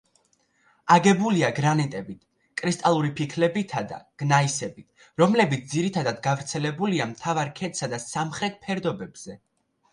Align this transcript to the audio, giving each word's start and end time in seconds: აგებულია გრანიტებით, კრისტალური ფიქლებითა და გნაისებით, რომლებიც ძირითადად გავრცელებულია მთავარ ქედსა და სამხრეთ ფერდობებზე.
აგებულია 0.93 1.49
გრანიტებით, 1.59 2.17
კრისტალური 2.61 3.11
ფიქლებითა 3.21 3.83
და 3.93 4.01
გნაისებით, 4.23 4.89
რომლებიც 5.25 5.71
ძირითადად 5.77 6.25
გავრცელებულია 6.31 7.11
მთავარ 7.15 7.55
ქედსა 7.63 7.95
და 7.97 8.05
სამხრეთ 8.09 8.61
ფერდობებზე. 8.67 9.43